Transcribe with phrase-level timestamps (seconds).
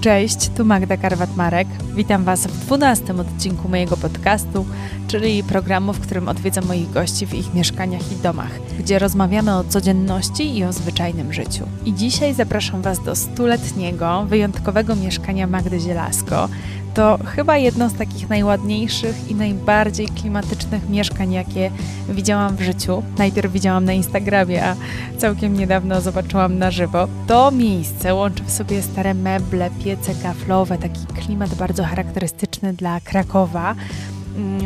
[0.00, 1.66] Cześć, tu Magda Karwat-Marek.
[1.94, 4.66] Witam Was w 12 odcinku mojego podcastu,
[5.08, 9.64] czyli programu, w którym odwiedzam moich gości w ich mieszkaniach i domach, gdzie rozmawiamy o
[9.64, 11.66] codzienności i o zwyczajnym życiu.
[11.84, 16.48] I dzisiaj zapraszam Was do stuletniego, wyjątkowego mieszkania Magdy Zielasko,
[16.96, 21.70] to chyba jedno z takich najładniejszych i najbardziej klimatycznych mieszkań, jakie
[22.08, 23.02] widziałam w życiu.
[23.18, 24.76] Najpierw widziałam na Instagramie, a
[25.18, 27.08] całkiem niedawno zobaczyłam na żywo.
[27.26, 33.74] To miejsce łączy w sobie stare meble, piece kaflowe, taki klimat bardzo charakterystyczny dla Krakowa.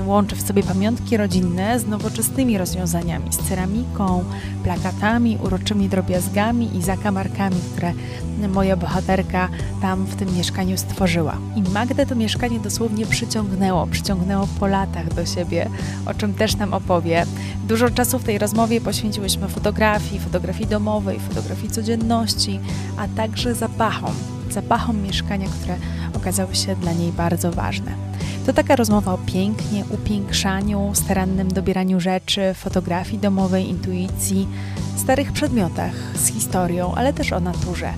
[0.07, 4.25] Łączy w sobie pamiątki rodzinne z nowoczesnymi rozwiązaniami, z ceramiką,
[4.65, 7.93] plakatami, uroczymi drobiazgami i zakamarkami, które
[8.49, 9.49] moja bohaterka
[9.83, 11.37] tam w tym mieszkaniu stworzyła.
[11.57, 15.71] I Magdę to mieszkanie dosłownie przyciągnęło, przyciągnęło po latach do siebie,
[16.07, 17.27] o czym też nam opowie.
[17.69, 22.61] Dużo czasu w tej rozmowie poświęciłyśmy fotografii, fotografii domowej, fotografii codzienności,
[22.97, 24.15] a także zapachom,
[24.51, 25.77] zapachom mieszkania, które
[26.17, 27.93] okazały się dla niej bardzo ważne.
[28.51, 34.49] To taka rozmowa o pięknie, upiększaniu, starannym dobieraniu rzeczy, fotografii domowej, intuicji,
[34.97, 37.93] starych przedmiotach z historią, ale też o naturze.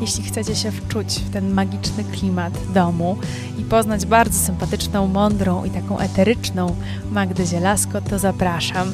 [0.00, 3.16] Jeśli chcecie się wczuć w ten magiczny klimat domu
[3.58, 6.76] i poznać bardzo sympatyczną, mądrą i taką eteryczną
[7.10, 8.92] Magdę Zielasko, to zapraszam.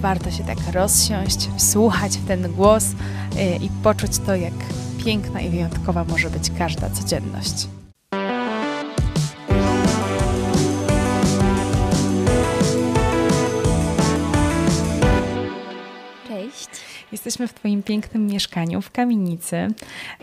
[0.00, 2.94] Warto się tak rozsiąść, wsłuchać w ten głos y,
[3.64, 4.54] i poczuć to, jak
[5.04, 7.79] piękna i wyjątkowa może być każda codzienność.
[17.20, 19.68] Jesteśmy w Twoim pięknym mieszkaniu w kamienicy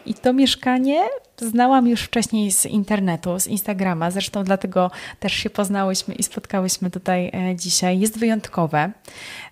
[0.05, 1.01] i to mieszkanie
[1.41, 7.31] znałam już wcześniej z internetu, z Instagrama, zresztą dlatego też się poznałyśmy i spotkałyśmy tutaj
[7.33, 7.99] e, dzisiaj.
[7.99, 8.91] Jest wyjątkowe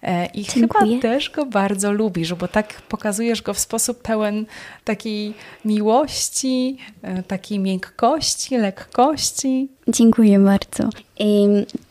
[0.01, 0.91] e, i Dziękuję.
[0.91, 4.45] chyba też go bardzo lubisz, bo tak pokazujesz go w sposób pełen
[4.83, 5.33] takiej
[5.65, 9.69] miłości, e, takiej miękkości, lekkości.
[9.87, 10.89] Dziękuję bardzo.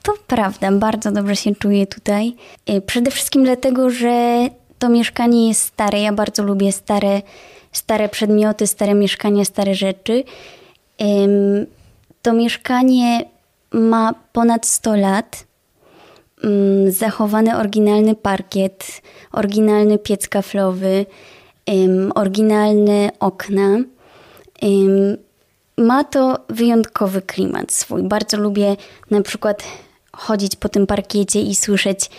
[0.02, 2.36] To prawda, bardzo dobrze się czuję tutaj.
[2.86, 4.48] Przede wszystkim dlatego, że
[4.84, 6.00] to mieszkanie jest stare.
[6.00, 7.22] Ja bardzo lubię stare,
[7.72, 10.24] stare przedmioty, stare mieszkania, stare rzeczy.
[12.22, 13.24] To mieszkanie
[13.72, 15.44] ma ponad 100 lat.
[16.88, 19.02] Zachowany oryginalny parkiet,
[19.32, 21.06] oryginalny piec kaflowy,
[22.14, 23.78] oryginalne okna.
[25.78, 28.02] Ma to wyjątkowy klimat swój.
[28.02, 28.76] Bardzo lubię
[29.10, 29.64] na przykład
[30.12, 32.10] chodzić po tym parkiecie i słyszeć,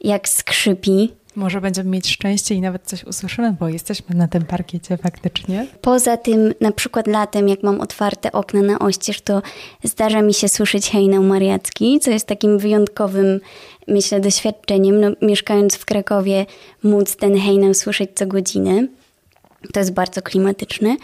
[0.00, 4.96] jak skrzypi może będziemy mieć szczęście i nawet coś usłyszymy, bo jesteśmy na tym parkiecie
[4.96, 5.66] faktycznie.
[5.80, 9.42] Poza tym, na przykład latem, jak mam otwarte okna na oścież, to
[9.82, 13.40] zdarza mi się słyszeć hejnał mariacki, co jest takim wyjątkowym,
[13.88, 15.00] myślę, doświadczeniem.
[15.00, 16.46] No, mieszkając w Krakowie,
[16.82, 18.86] móc ten hejnał słyszeć co godzinę.
[19.72, 20.96] To jest bardzo klimatyczne.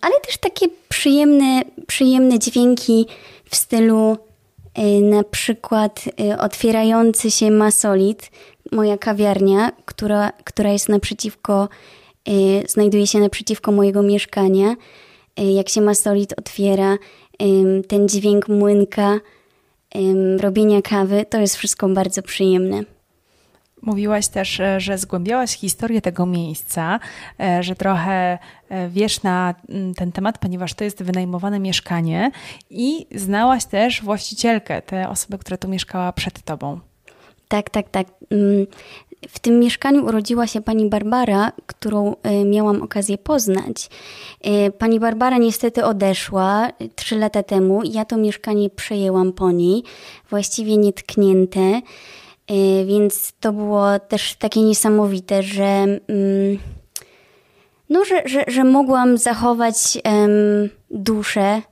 [0.00, 3.06] Ale też takie przyjemne, przyjemne dźwięki
[3.50, 4.16] w stylu
[4.78, 8.30] y, na przykład y, otwierający się masolit,
[8.72, 11.68] moja kawiarnia, która, która jest naprzeciwko,
[12.28, 14.76] y, znajduje się naprzeciwko mojego mieszkania.
[15.40, 16.98] Y, jak się mastolit otwiera,
[17.88, 19.20] ten dźwięk młynka,
[20.38, 22.84] robienia kawy, to jest wszystko bardzo przyjemne.
[23.82, 27.00] Mówiłaś też, e, że zgłębiałaś historię tego miejsca,
[27.40, 28.38] e, że trochę
[28.68, 32.30] e, wiesz na mm, ten temat, ponieważ to jest wynajmowane mieszkanie
[32.70, 36.80] i znałaś też właścicielkę, tę osobę, która tu mieszkała przed tobą.
[37.48, 38.06] Tak, tak, tak.
[38.30, 38.66] Mm,
[39.28, 43.90] w tym mieszkaniu urodziła się pani Barbara, którą e, miałam okazję poznać.
[44.40, 47.82] E, pani Barbara niestety odeszła e, trzy lata temu.
[47.84, 49.82] Ja to mieszkanie przejęłam po niej,
[50.30, 51.80] właściwie nietknięte,
[52.86, 55.64] więc to było też takie niesamowite, że.
[55.64, 56.58] Mm,
[57.90, 61.62] no, że, że, że mogłam zachować um, duszę.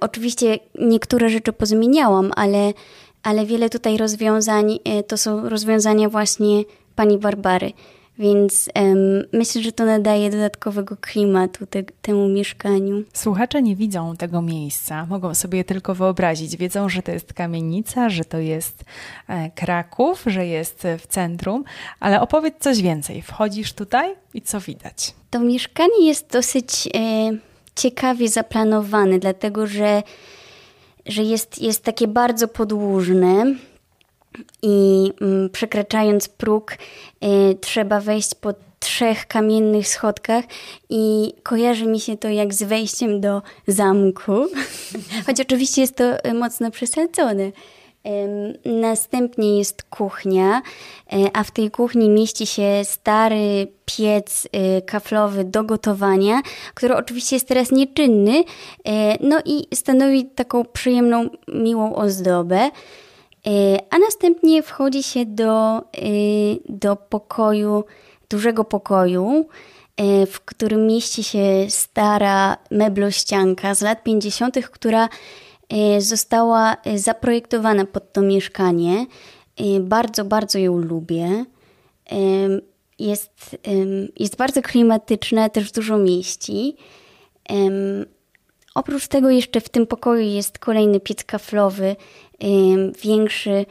[0.00, 2.72] oczywiście niektóre rzeczy pozmieniałam, ale
[3.24, 6.62] ale wiele tutaj rozwiązań e, to są rozwiązania właśnie
[6.96, 7.72] pani Barbary.
[8.18, 13.02] Więc um, myślę, że to nadaje dodatkowego klimatu te, temu mieszkaniu.
[13.12, 16.56] Słuchacze nie widzą tego miejsca, mogą sobie je tylko wyobrazić.
[16.56, 18.84] Wiedzą, że to jest kamienica, że to jest
[19.28, 21.64] e, Kraków, że jest w centrum,
[22.00, 23.22] ale opowiedz coś więcej.
[23.22, 25.14] Wchodzisz tutaj i co widać?
[25.30, 27.30] To mieszkanie jest dosyć e,
[27.76, 30.02] ciekawie zaplanowane, dlatego że
[31.06, 33.54] że jest, jest takie bardzo podłużne
[34.62, 36.76] i mm, przekraczając próg y,
[37.60, 40.44] trzeba wejść po trzech kamiennych schodkach
[40.90, 44.32] i kojarzy mi się to jak z wejściem do zamku,
[45.26, 47.52] choć oczywiście jest to y, mocno przesadzone.
[48.64, 50.62] Następnie jest kuchnia,
[51.12, 56.42] e, a w tej kuchni mieści się stary piec e, kaflowy do gotowania,
[56.74, 58.44] który oczywiście jest teraz nieczynny,
[58.84, 62.70] e, no i stanowi taką przyjemną, miłą ozdobę.
[63.90, 65.82] A następnie wchodzi się do,
[66.68, 67.84] do pokoju,
[68.30, 69.46] dużego pokoju,
[70.26, 75.08] w którym mieści się stara meblościanka z lat 50., która
[75.98, 79.06] została e, zaprojektowana pod to mieszkanie.
[79.56, 81.44] E, bardzo, bardzo ją lubię.
[82.98, 83.56] Jest,
[84.16, 86.76] jest bardzo klimatyczna, też dużo mieści.
[88.74, 91.96] Oprócz tego jeszcze w tym pokoju jest kolejny piec kaflowy,
[93.02, 93.66] większy,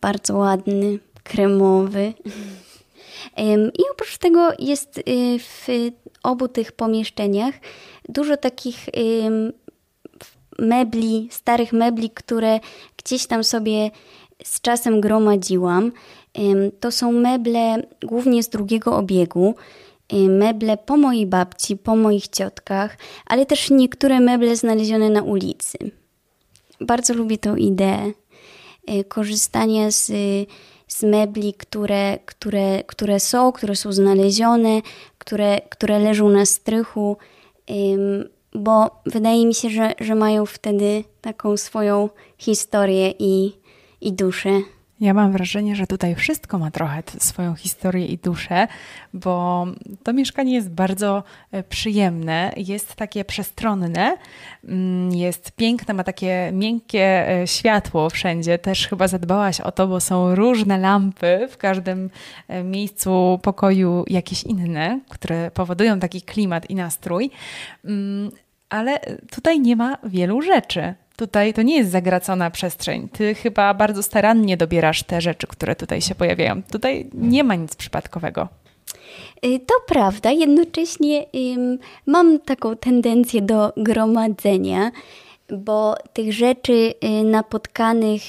[0.00, 2.12] bardzo ładny, kremowy.
[3.78, 5.00] I oprócz tego jest
[5.38, 5.66] w
[6.22, 7.54] obu tych pomieszczeniach
[8.08, 8.86] dużo takich
[10.58, 12.60] mebli, starych mebli, które
[12.96, 13.90] gdzieś tam sobie
[14.44, 15.92] z czasem gromadziłam.
[16.80, 19.54] To są meble głównie z drugiego obiegu.
[20.28, 25.78] Meble po mojej babci, po moich ciotkach, ale też niektóre meble znalezione na ulicy.
[26.80, 28.12] Bardzo lubię tą ideę
[28.86, 30.12] e, korzystania z,
[30.88, 34.82] z mebli, które, które, które są, które są znalezione,
[35.18, 37.16] które, które leżą na strychu
[38.56, 42.08] bo wydaje mi się, że, że mają wtedy taką swoją
[42.38, 43.52] historię i,
[44.00, 44.50] i duszę.
[45.00, 48.68] Ja mam wrażenie, że tutaj wszystko ma trochę swoją historię i duszę,
[49.14, 49.66] bo
[50.02, 51.22] to mieszkanie jest bardzo
[51.52, 54.16] e, przyjemne, jest takie przestronne,
[54.64, 58.58] mm, jest piękne, ma takie miękkie e, światło wszędzie.
[58.58, 62.10] Też chyba zadbałaś o to, bo są różne lampy w każdym
[62.48, 67.30] e, miejscu pokoju, jakieś inne, które powodują taki klimat i nastrój.
[68.68, 70.94] Ale tutaj nie ma wielu rzeczy.
[71.16, 73.08] Tutaj to nie jest zagracona przestrzeń.
[73.08, 76.62] Ty chyba bardzo starannie dobierasz te rzeczy, które tutaj się pojawiają.
[76.62, 78.48] Tutaj nie ma nic przypadkowego.
[79.44, 81.26] Y, to prawda, jednocześnie
[82.06, 84.90] mam taką tendencję do gromadzenia,
[85.52, 88.22] bo tych rzeczy y, napotkanych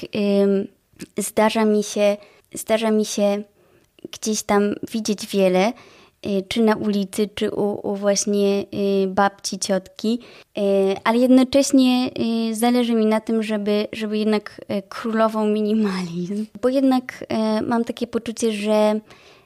[1.16, 2.16] zdarza mi się,
[2.54, 3.42] zdarza mi się
[4.12, 5.72] gdzieś tam widzieć wiele.
[6.26, 8.64] Y, czy na ulicy, czy u, u, właśnie
[9.04, 10.20] y, babci, ciotki,
[10.58, 10.60] y,
[11.04, 12.10] ale jednocześnie
[12.52, 17.24] zależy mi na tym, żeby, żeby jednak królował minimalizm, bo jednak
[17.66, 19.00] mam takie poczucie, że,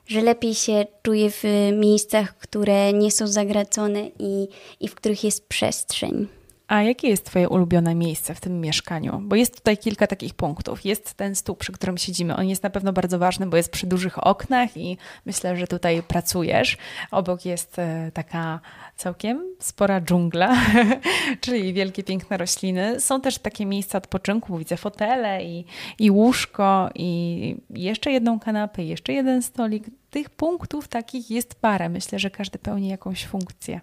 [0.06, 4.48] że lepiej się czuję w miejscach, które nie są zagracone i,
[4.80, 6.28] i w których jest przestrzeń.
[6.72, 9.20] A jakie jest Twoje ulubione miejsce w tym mieszkaniu?
[9.22, 10.84] Bo jest tutaj kilka takich punktów.
[10.84, 12.36] Jest ten stół, przy którym siedzimy.
[12.36, 14.96] On jest na pewno bardzo ważny, bo jest przy dużych oknach i
[15.26, 16.76] myślę, że tutaj pracujesz.
[17.10, 18.60] Obok jest e, taka
[18.96, 20.56] całkiem spora dżungla,
[21.40, 23.00] czyli wielkie, piękne rośliny.
[23.00, 25.64] Są też takie miejsca odpoczynku, widzę fotele i,
[25.98, 29.84] i łóżko i jeszcze jedną kanapę, jeszcze jeden stolik.
[30.10, 31.88] Tych punktów takich jest parę.
[31.88, 33.80] Myślę, że każdy pełni jakąś funkcję.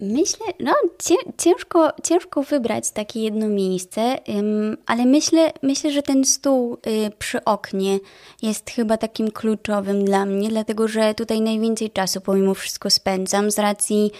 [0.00, 0.72] Myślę, no
[1.38, 4.18] ciężko, ciężko wybrać takie jedno miejsce,
[4.86, 7.98] ale myślę, myślę, że ten stół y, przy oknie
[8.42, 13.58] jest chyba takim kluczowym dla mnie, dlatego że tutaj najwięcej czasu pomimo wszystko spędzam z
[13.58, 14.10] racji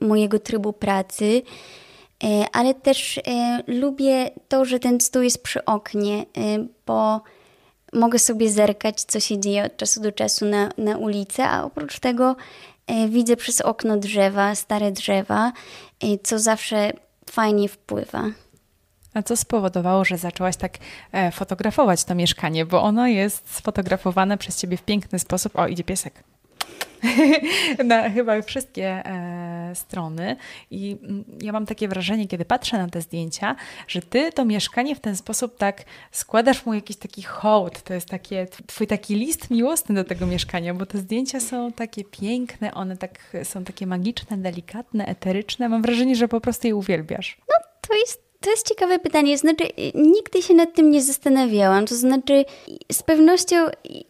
[0.00, 3.22] mojego trybu pracy, y, ale też y,
[3.66, 6.26] lubię to, że ten stół jest przy oknie,
[6.86, 7.20] bo
[7.92, 12.00] mogę sobie zerkać, co się dzieje od czasu do czasu na, na ulicy, a oprócz
[12.00, 12.36] tego
[13.08, 15.52] widzę przez okno drzewa, stare drzewa,
[16.00, 16.92] e, co zawsze
[17.30, 18.22] fajnie wpływa.
[19.14, 20.78] A co spowodowało, że zaczęłaś tak
[21.12, 22.66] e, fotografować to mieszkanie?
[22.66, 25.58] Bo ono jest sfotografowane przez ciebie w piękny sposób.
[25.58, 26.22] O, idzie piesek.
[27.84, 30.36] na chyba wszystkie e, strony.
[30.70, 33.56] I mm, ja mam takie wrażenie, kiedy patrzę na te zdjęcia,
[33.88, 37.82] że ty to mieszkanie w ten sposób tak składasz mu jakiś taki hołd.
[37.82, 42.04] To jest takie, twój taki list miłosny do tego mieszkania, bo te zdjęcia są takie
[42.04, 45.68] piękne, one tak są takie magiczne, delikatne, eteryczne.
[45.68, 47.36] Mam wrażenie, że po prostu je uwielbiasz.
[47.48, 49.38] No, to jest to jest ciekawe pytanie.
[49.38, 51.86] Znaczy, nigdy się nad tym nie zastanawiałam.
[51.86, 52.44] To znaczy,
[52.92, 53.56] z pewnością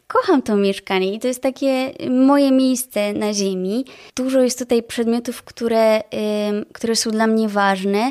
[0.06, 3.84] kocham to mieszkanie i to jest takie moje miejsce na ziemi.
[4.16, 6.02] Dużo jest tutaj przedmiotów, które,
[6.72, 8.10] które są dla mnie ważne.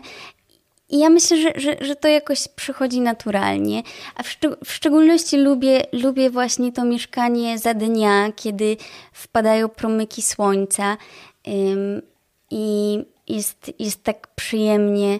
[0.89, 3.83] I ja myślę, że, że, że to jakoś przychodzi naturalnie.
[4.15, 8.77] A w, szczeg w szczególności lubię, lubię właśnie to mieszkanie za dnia, kiedy
[9.13, 10.97] wpadają promyki słońca
[12.51, 15.19] i jest, jest tak przyjemnie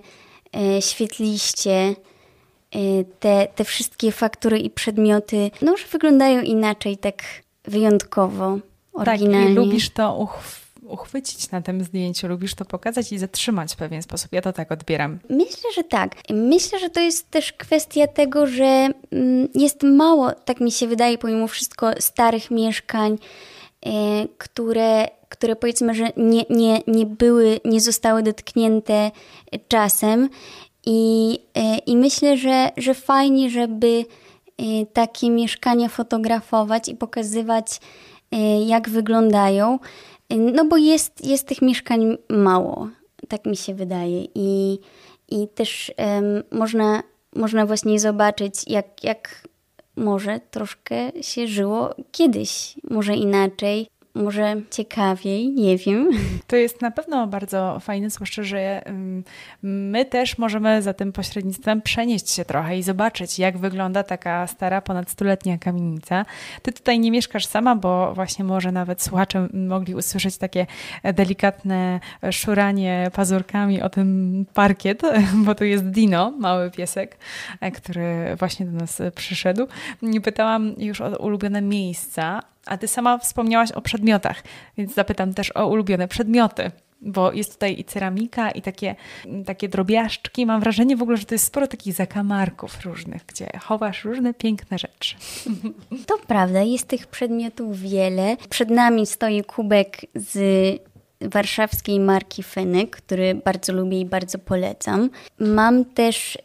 [0.82, 1.96] świetliście,
[2.72, 7.24] e, te, te wszystkie faktury i przedmioty, no już wyglądają inaczej, tak
[7.64, 8.60] wyjątkowo,
[8.94, 9.46] oryginalnie.
[9.46, 10.28] Tak, i lubisz to
[10.88, 14.34] uchwycić na tym zdjęciu, lubisz to pokazać i zatrzymać w pewien sposób.
[14.34, 15.20] Ja to tak odbieram.
[15.30, 16.16] Myślę, że tak.
[16.30, 21.18] Myślę, że to jest też kwestia tego, że mm, jest mało, tak mi się wydaje,
[21.18, 23.18] pomimo wszystko, starych mieszkań,
[23.86, 23.90] e,
[24.38, 29.12] które, które powiedzmy, że nie, nie, nie były, nie zostały dotknięte
[29.68, 30.30] czasem.
[30.86, 34.06] I, e, i myślę, że, że fajnie, żeby
[34.94, 37.80] takie mieszkania fotografować i pokazywać,
[38.66, 39.80] jak wyglądają.
[40.30, 42.90] No bo jest, jest tych mieszkań mało,
[43.28, 44.26] tak mi się wydaje.
[44.36, 44.80] I,
[45.30, 47.04] i też um, można,
[47.36, 49.48] można właśnie zobaczyć, jak, jak
[49.96, 56.10] może troszkę się żyło kiedyś, może inaczej może ciekawiej, nie wiem.
[56.48, 58.82] To jest na pewno bardzo fajne, zwłaszcza, że
[59.64, 64.82] my też możemy za tym pośrednictwem przenieść się trochę i zobaczyć, jak wygląda taka stara,
[64.82, 66.26] ponad stuletnia kamienica.
[66.62, 70.68] Ty tutaj nie mieszkasz sama, bo właśnie może nawet słuchacze mogli usłyszeć takie
[71.14, 72.00] delikatne
[72.32, 75.02] szuranie pazurkami o tym parkiet,
[75.46, 77.18] bo tu jest Dino, mały piesek,
[77.74, 79.68] który właśnie do nas przyszedł.
[80.02, 84.44] Nie pytałam już o ulubione miejsca, a ty sama wspomniałaś o przedmiotach,
[84.78, 88.96] więc zapytam też o ulubione przedmioty bo jest tutaj i ceramika, i takie,
[89.46, 90.46] takie drobiażdżki.
[90.46, 94.78] Mam wrażenie w ogóle, że to jest sporo takich zakamarków różnych, gdzie chowasz różne piękne
[94.78, 95.16] rzeczy.
[96.08, 98.38] To prawda, jest tych przedmiotów wiele.
[98.50, 100.40] Przed nami stoi kubek z
[101.22, 105.10] warszawskiej marki Fenyk, który bardzo lubię i bardzo polecam.
[105.40, 106.40] Mam też y,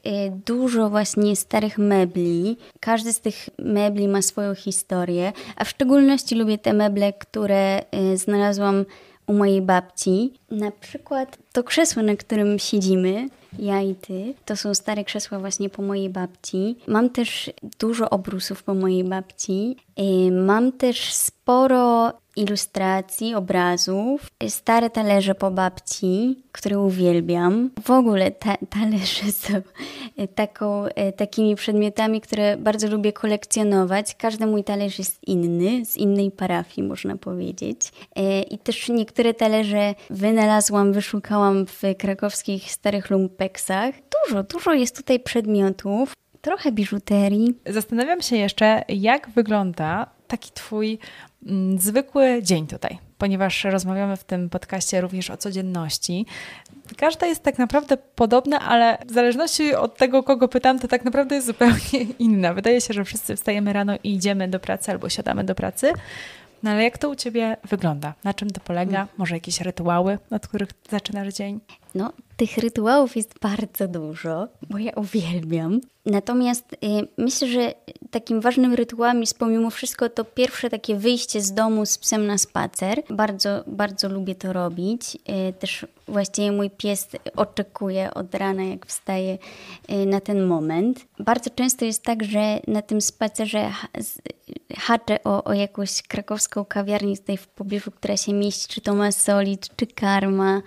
[0.46, 2.56] dużo właśnie starych mebli.
[2.80, 7.80] Każdy z tych mebli ma swoją historię, a w szczególności lubię te meble, które
[8.12, 8.84] y, znalazłam
[9.26, 10.32] u mojej babci.
[10.50, 13.28] Na przykład to krzesło, na którym siedzimy,
[13.58, 16.76] ja i ty, to są stare krzesła właśnie po mojej babci.
[16.86, 19.76] Mam też dużo obrusów po mojej babci.
[19.98, 27.70] Y, mam też sporo ilustracji, obrazów, stare talerze po babci, które uwielbiam.
[27.84, 29.54] W ogóle ta, talerze są
[30.34, 34.14] taką, e, takimi przedmiotami, które bardzo lubię kolekcjonować.
[34.14, 37.92] Każdy mój talerz jest inny, z innej parafii można powiedzieć.
[38.50, 43.94] I też niektóre talerze wynalazłam, wyszukałam w krakowskich starych lumpeksach.
[43.94, 46.12] Dużo, dużo jest tutaj przedmiotów.
[46.40, 47.54] Trochę biżuterii.
[47.66, 50.98] Zastanawiam się jeszcze, jak wygląda taki Twój
[51.46, 56.26] mm, zwykły dzień tutaj, ponieważ rozmawiamy w tym podcaście również o codzienności.
[56.96, 61.34] Każda jest tak naprawdę podobna, ale w zależności od tego, kogo pytam, to tak naprawdę
[61.34, 62.54] jest zupełnie inna.
[62.54, 65.92] Wydaje się, że wszyscy wstajemy rano i idziemy do pracy albo siadamy do pracy.
[66.62, 68.14] No ale jak to u Ciebie wygląda?
[68.24, 68.96] Na czym to polega?
[68.96, 69.08] Mm.
[69.18, 71.60] Może jakieś rytuały, od których zaczynasz dzień?
[71.94, 75.80] No, tych rytuałów jest bardzo dużo, bo ja uwielbiam.
[76.06, 76.76] Natomiast y,
[77.18, 77.74] myślę, że
[78.10, 82.38] takim ważnym rytuałem jest pomimo wszystko to pierwsze takie wyjście z domu z psem na
[82.38, 83.02] spacer.
[83.10, 85.16] Bardzo, bardzo lubię to robić.
[85.48, 89.38] Y, też właściwie mój pies oczekuje od rana, jak wstaje
[89.92, 91.06] y, na ten moment.
[91.18, 93.70] Bardzo często jest tak, że na tym spacerze
[94.76, 99.12] haczę o, o jakąś krakowską kawiarnię tutaj w pobliżu, która się mieści, czy to ma
[99.12, 100.62] solid, czy karma.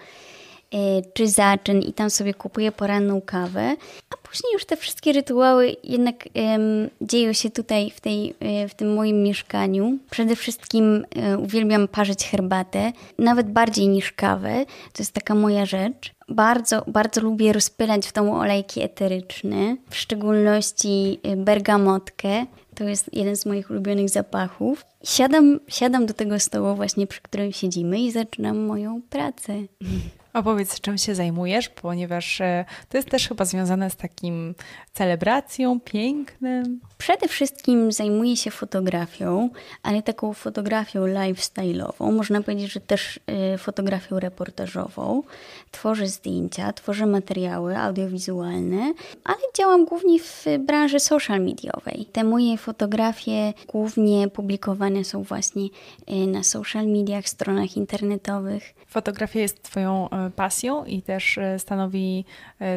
[0.74, 3.75] E, czy zaczyn i tam sobie kupuję poranną kawę,
[4.10, 8.75] a później już te wszystkie rytuały jednak um, dzieją się tutaj w, tej, e, w
[8.75, 9.98] tym moim mieszkaniu.
[10.10, 14.65] Przede wszystkim um, uwielbiam parzyć herbatę, nawet bardziej niż kawę.
[14.94, 16.13] To jest taka moja rzecz.
[16.30, 22.46] Bardzo, bardzo lubię rozpylać w domu olejki eteryczne, w szczególności bergamotkę.
[22.75, 24.86] To jest jeden z moich ulubionych zapachów.
[25.03, 29.53] Siadam, siadam do tego stołu właśnie, przy którym siedzimy i zaczynam moją pracę.
[30.33, 34.55] Opowiedz, czym się zajmujesz, ponieważ e, to jest też chyba związane z takim
[34.93, 36.79] celebracją, pięknym.
[36.97, 39.49] Przede wszystkim zajmuję się fotografią,
[39.83, 42.11] ale taką fotografią lifestyle'ową.
[42.11, 43.19] Można powiedzieć, że też
[43.53, 45.23] y, fotografią reportażową.
[45.71, 52.05] Tworzę zdjęcia, tworzę materiały audiowizualne, ale działam głównie w branży social mediowej.
[52.11, 55.63] Te moje fotografie głównie publikowane są właśnie
[56.11, 58.73] y, na social mediach, stronach internetowych.
[58.87, 62.25] Fotografia jest Twoją e, pasją i też e, stanowi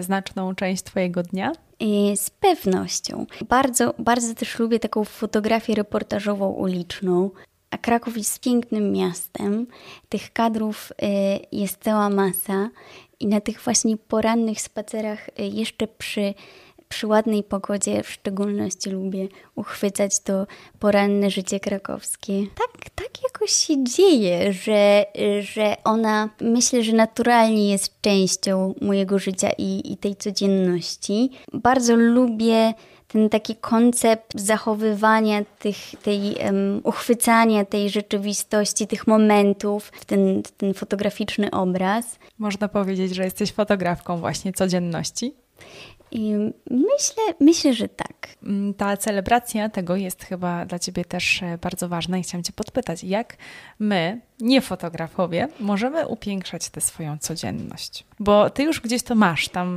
[0.01, 1.53] znaczną część Twojego dnia?
[2.17, 3.27] Z pewnością.
[3.49, 7.31] Bardzo, bardzo też lubię taką fotografię reportażową uliczną.
[7.71, 9.67] A Kraków jest pięknym miastem.
[10.09, 11.07] Tych kadrów y,
[11.53, 12.71] jest cała masa.
[13.21, 16.35] I na tych właśnie porannych spacerach, jeszcze przy
[16.89, 20.47] przy ładnej pogodzie w szczególności lubię uchwycać to
[20.79, 22.33] poranne życie krakowskie.
[22.55, 25.05] Tak, tak jakoś się dzieje, że,
[25.41, 31.31] że ona myślę, że naturalnie jest częścią mojego życia i, i tej codzienności.
[31.53, 32.75] Bardzo lubię
[33.09, 40.75] ten taki koncept zachowywania tych, tej, um, uchwycania tej rzeczywistości, tych momentów w ten, ten
[40.75, 42.19] fotograficzny obraz.
[42.39, 45.35] Można powiedzieć, że jesteś fotografką właśnie codzienności?
[46.17, 46.35] I
[46.71, 48.16] myślę, myślę, że tak.
[48.43, 52.53] Mm, ta celebracja tego jest chyba dla Ciebie też e, bardzo ważna i chciałam Cię
[52.53, 53.37] podpytać, jak
[53.79, 58.05] my, nie fotografowie, możemy upiększać tę swoją codzienność?
[58.19, 59.69] Bo Ty już gdzieś to masz tam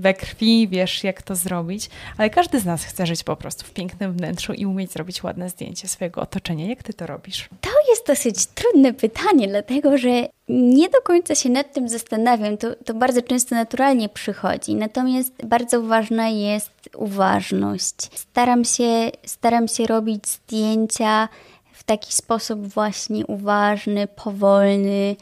[0.00, 3.70] we krwi, wiesz jak to zrobić, ale każdy z nas chce żyć po prostu w
[3.70, 6.66] pięknym wnętrzu i umieć zrobić ładne zdjęcie swojego otoczenia.
[6.66, 7.48] Jak Ty to robisz?
[7.60, 12.56] To jest dosyć trudne pytanie, dlatego że nie do końca się nad tym zastanawiam.
[12.56, 14.74] To, to bardzo często naturalnie przychodzi.
[14.74, 17.94] Natomiast bardzo ważna jest uważność.
[18.18, 21.28] Staram się, staram się robić zdjęcia
[21.72, 25.16] w taki sposób właśnie uważny, powolny.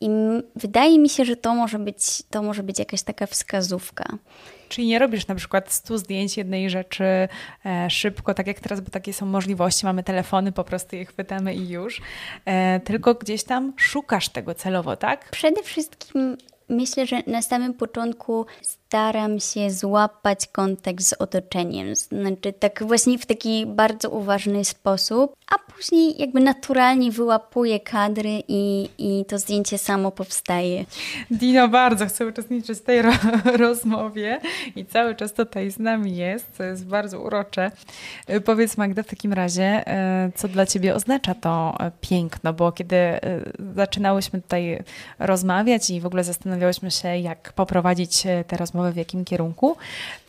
[0.00, 0.08] I
[0.56, 4.04] wydaje mi się, że to może być, to może być jakaś taka wskazówka.
[4.68, 7.04] Czyli nie robisz na przykład 100 zdjęć jednej rzeczy
[7.66, 11.54] e, szybko, tak jak teraz, bo takie są możliwości, mamy telefony, po prostu je chwytamy
[11.54, 12.00] i już,
[12.44, 15.30] e, tylko gdzieś tam szukasz tego celowo, tak?
[15.30, 16.36] Przede wszystkim
[16.68, 18.46] myślę, że na samym początku
[18.88, 21.96] staram się złapać kontakt z otoczeniem.
[21.96, 28.88] Znaczy, tak właśnie w taki bardzo uważny sposób, a później jakby naturalnie wyłapuję kadry i,
[28.98, 30.84] i to zdjęcie samo powstaje.
[31.30, 33.12] Dino bardzo chce uczestniczyć w tej ro
[33.66, 34.40] rozmowie
[34.76, 37.70] i cały czas tutaj z nami jest, co jest bardzo urocze.
[38.30, 39.84] Y, powiedz Magda w takim razie,
[40.28, 42.96] y, co dla Ciebie oznacza to y, piękno, bo kiedy
[43.76, 44.82] zaczynałyśmy tutaj
[45.18, 49.76] rozmawiać i w ogóle zastanawiałyśmy się, jak poprowadzić te rozmowy w jakim kierunku,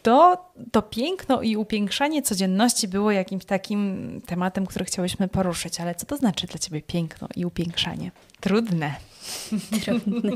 [0.04, 5.80] to to piękno i upiększanie codzienności było jakimś takim tematem, który chciałyśmy poruszyć.
[5.80, 8.12] Ale co to znaczy dla Ciebie piękno i upiększanie?
[8.40, 8.96] Trudne.
[9.84, 10.32] Trudne.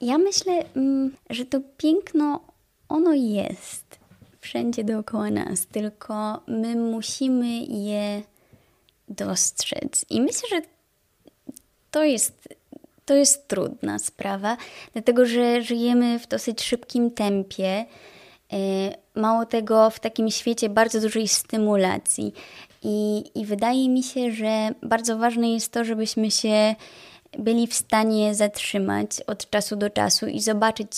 [0.00, 2.40] Ja myślę, mm, że to piękno,
[2.88, 3.98] ono jest
[4.40, 8.22] wszędzie dookoła nas, tylko my musimy je
[9.08, 10.04] dostrzec.
[10.10, 10.62] I myślę, że
[11.90, 12.48] to jest
[13.08, 14.56] to jest trudna sprawa,
[14.92, 17.84] dlatego że żyjemy w dosyć szybkim tempie.
[18.52, 18.56] E,
[19.14, 22.32] mało tego, w takim świecie bardzo dużej stymulacji.
[22.82, 26.74] I, I wydaje mi się, że bardzo ważne jest to, żebyśmy się
[27.38, 30.90] byli w stanie zatrzymać od czasu do czasu i zobaczyć,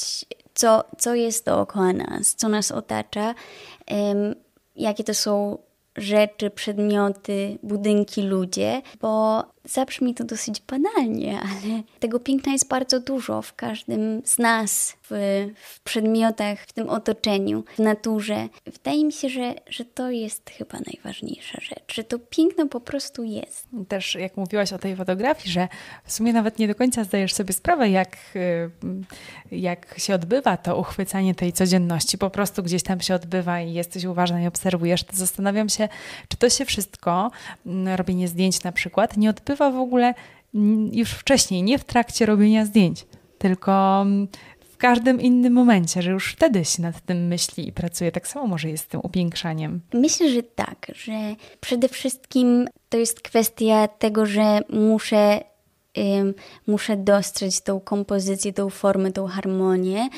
[0.54, 3.34] co, co jest dookoła nas, co nas otacza,
[4.76, 5.58] jakie to są
[5.96, 13.42] rzeczy, przedmioty, budynki, ludzie, bo zabrzmi to dosyć banalnie, ale tego piękna jest bardzo dużo
[13.42, 18.48] w każdym z nas, w, w, przedmiotach, w tym otoczeniu, w naturze.
[18.66, 23.24] Wydaje mi się, że, że to jest chyba najważniejsza rzecz, że to piękno po prostu
[23.24, 23.68] jest.
[23.88, 25.68] Też jak mówiłaś o tej fotografii, że
[26.04, 28.70] w sumie nawet nie do końca zdajesz sobie sprawę, jak, y,
[29.52, 32.18] jak się odbywa to uchwycanie tej codzienności.
[32.18, 35.88] Po prostu gdzieś tam się odbywa i jesteś uważna i obserwujesz, to zastanawiam się,
[36.28, 37.30] czy to się wszystko,
[37.66, 40.14] mm, robienie zdjęć na przykład, nie odbywa w ogóle
[40.92, 43.06] już wcześniej, nie w trakcie robienia zdjęć,
[43.38, 44.04] tylko
[44.72, 48.12] w każdym innym momencie, że już wtedy się nad tym myśli i pracuje.
[48.12, 49.80] Tak samo może jest z tym upiększaniem.
[49.92, 51.12] Myślę, że tak, że
[51.60, 55.40] przede wszystkim to jest kwestia tego, że muszę
[56.66, 60.08] muszę dostrzec tą kompozycję, tą formę, tą harmonię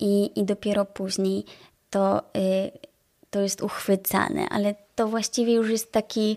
[0.00, 1.44] i, i dopiero później
[1.90, 2.70] to, y,
[3.30, 6.36] to jest uchwycane, ale to właściwie już jest taki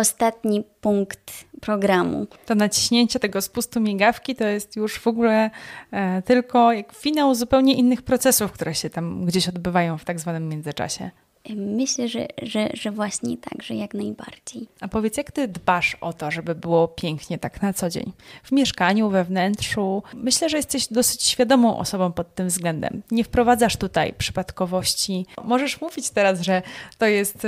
[0.00, 2.26] ostatni punkt programu.
[2.46, 5.50] To naciśnięcie tego spustu migawki to jest już w ogóle
[5.90, 10.48] e, tylko jak finał zupełnie innych procesów, które się tam gdzieś odbywają w tak zwanym
[10.48, 11.10] międzyczasie.
[11.48, 14.68] Myślę, że, że, że właśnie tak, że jak najbardziej.
[14.80, 18.12] A powiedz, jak ty dbasz o to, żeby było pięknie tak na co dzień?
[18.42, 20.02] W mieszkaniu, we wnętrzu?
[20.14, 23.02] Myślę, że jesteś dosyć świadomą osobą pod tym względem.
[23.10, 25.26] Nie wprowadzasz tutaj przypadkowości.
[25.44, 26.62] Możesz mówić teraz, że
[26.98, 27.44] to jest,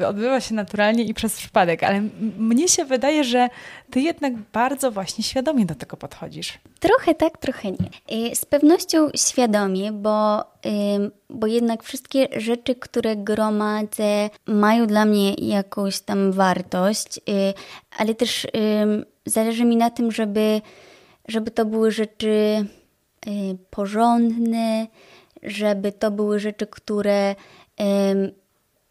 [0.00, 2.00] y, odbywa się naturalnie i przez przypadek, ale
[2.38, 3.48] mnie się wydaje, że
[3.90, 6.58] ty jednak bardzo właśnie świadomie do tego podchodzisz.
[6.80, 8.26] Trochę tak, trochę nie.
[8.30, 10.44] Y, z pewnością świadomie, bo
[11.30, 17.22] bo jednak wszystkie rzeczy, które gromadzę, mają dla mnie jakąś tam wartość, y,
[17.98, 18.46] ale też
[19.26, 20.60] zależy mi na tym, żeby,
[21.28, 22.66] żeby to były rzeczy
[23.26, 23.30] y,
[23.70, 24.86] porządne,
[25.42, 27.34] żeby to były rzeczy, które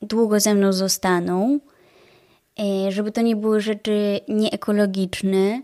[0.02, 1.60] długo ze mną zostaną,
[2.60, 5.62] y, żeby to nie były rzeczy nieekologiczne,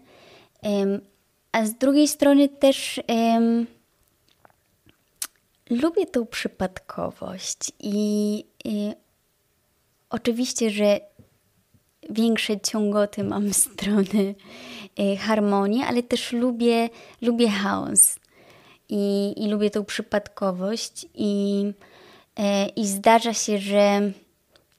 [1.52, 3.02] a z drugiej strony też
[5.70, 8.92] lubię tą przypadkowość i, i
[10.10, 11.00] oczywiście, że
[12.10, 14.36] większe ciągoty mam strony
[15.00, 16.90] y, harmonii, ale też lubię,
[17.22, 18.20] lubię chaos
[18.90, 21.66] i, i lubię tą przypadkowość i
[22.76, 24.12] i zdarza się, że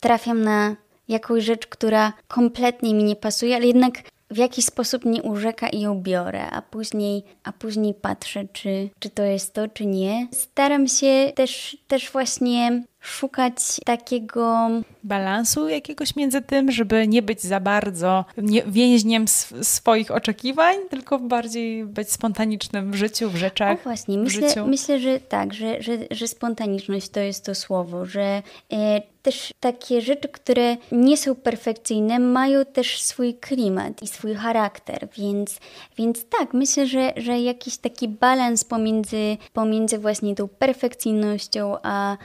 [0.00, 0.76] trafiam na
[1.08, 3.94] jakąś rzecz, która kompletnie mi nie pasuje, ale jednak
[4.30, 9.10] w jakiś sposób nie urzeka i ją biorę, a później, a później patrzę, czy, czy
[9.10, 10.28] to jest to, czy nie.
[10.32, 14.68] Staram się też, też właśnie szukać takiego
[15.04, 19.28] balansu jakiegoś między tym, żeby nie być za bardzo nie, więźniem
[19.62, 23.78] swoich oczekiwań, tylko bardziej być spontanicznym w życiu, w rzeczach.
[23.80, 28.42] O właśnie, myślę, myślę że tak, że, że, że spontaniczność to jest to słowo, że
[28.72, 35.08] e, też takie rzeczy, które nie są perfekcyjne, mają też swój klimat i swój charakter,
[35.16, 35.60] więc,
[35.96, 42.16] więc tak, myślę, że, że jakiś taki balans pomiędzy, pomiędzy właśnie tą perfekcyjnością a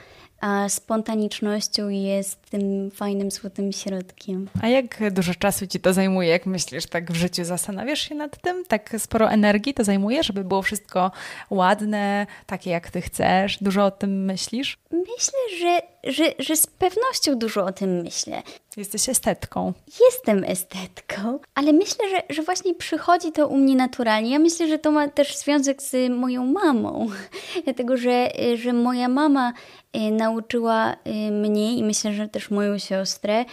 [0.44, 4.48] a spontanicznością jest tym fajnym, złotym środkiem.
[4.62, 8.40] A jak dużo czasu ci to zajmuje, jak myślisz, tak w życiu zastanawiasz się nad
[8.40, 8.64] tym?
[8.64, 11.10] Tak sporo energii to zajmuje, żeby było wszystko
[11.50, 13.58] ładne, takie jak ty chcesz?
[13.60, 14.78] Dużo o tym myślisz?
[14.90, 18.42] Myślę, że, że, że z pewnością dużo o tym myślę.
[18.76, 19.72] Jesteś estetką.
[20.00, 24.30] Jestem estetką, ale myślę, że, że właśnie przychodzi to u mnie naturalnie.
[24.30, 27.08] Ja myślę, że to ma też związek z moją mamą,
[27.64, 29.52] dlatego że, że moja mama
[29.92, 33.44] e, nauczyła e, mnie i myślę, że też moją siostrę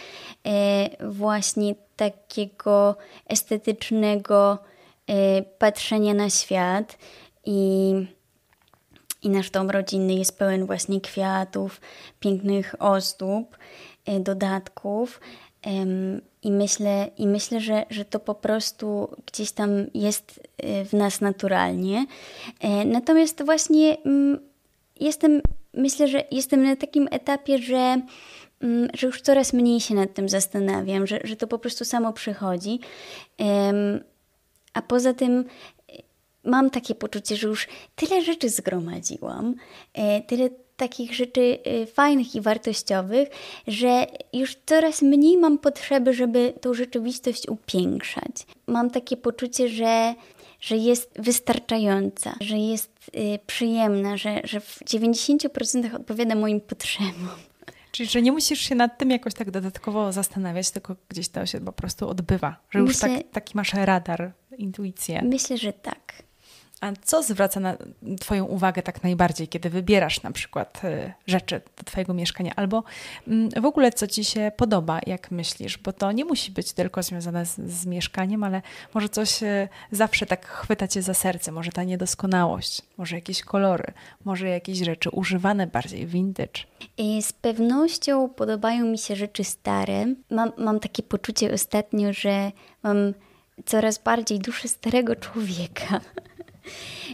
[0.46, 2.96] e, właśnie takiego
[3.28, 4.58] estetycznego
[5.58, 6.98] patrzenia na świat
[7.44, 7.94] i
[9.22, 11.80] i nasz dom rodzinny jest pełen właśnie kwiatów,
[12.20, 13.58] pięknych ozdób,
[14.06, 15.20] e, dodatków.
[16.42, 21.20] I myślę, i myślę że, że to po prostu gdzieś tam jest e, w nas
[21.20, 22.06] naturalnie.
[22.60, 24.38] E, natomiast właśnie mm,
[25.00, 25.42] jestem,
[25.74, 28.02] myślę, że jestem na takim etapie, że,
[28.60, 32.12] mm, że już coraz mniej się nad tym zastanawiam, że, że to po prostu samo
[32.12, 32.80] przychodzi.
[34.74, 35.44] A poza tym
[36.44, 39.54] mam takie poczucie, że już tyle rzeczy zgromadziłam,
[39.94, 43.28] e, tyle takich rzeczy e, fajnych i wartościowych,
[43.66, 48.46] że już coraz mniej mam potrzeby, żeby tą rzeczywistość upiększać.
[48.66, 50.14] Mam takie poczucie, że,
[50.60, 57.28] że jest wystarczająca, że jest e, przyjemna, że, że w 90% odpowiada moim potrzebom.
[57.92, 61.60] Czyli, że nie musisz się nad tym jakoś tak dodatkowo zastanawiać, tylko gdzieś to się
[61.60, 62.56] po prostu odbywa.
[62.70, 65.22] Że już Myślę, tak, taki masz radar, intuicję.
[65.24, 66.22] Myślę, że tak.
[66.82, 67.76] A co zwraca na
[68.20, 72.84] Twoją uwagę tak najbardziej, kiedy wybierasz na przykład y, rzeczy do Twojego mieszkania, albo
[73.28, 75.78] mm, w ogóle co Ci się podoba, jak myślisz?
[75.78, 78.62] Bo to nie musi być tylko związane z, z mieszkaniem, ale
[78.94, 83.92] może coś y, zawsze tak chwyta Cię za serce, może ta niedoskonałość, może jakieś kolory,
[84.24, 86.66] może jakieś rzeczy używane bardziej, vintage.
[87.20, 90.06] Z pewnością podobają mi się rzeczy stare.
[90.30, 93.14] Mam, mam takie poczucie ostatnio, że mam
[93.64, 96.00] coraz bardziej duszę starego człowieka.